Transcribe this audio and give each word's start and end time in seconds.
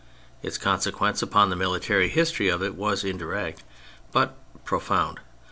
Its 0.41 0.57
consequence 0.57 1.21
upon 1.21 1.51
the 1.51 1.55
military 1.55 2.07
history 2.09 2.49
of 2.49 2.63
it 2.63 2.73
was 2.73 3.03
indirect 3.03 3.61
but 4.11 4.35
pro 4.65 4.79
found. 4.79 5.19